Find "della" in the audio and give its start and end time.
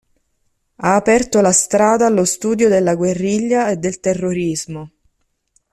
2.69-2.95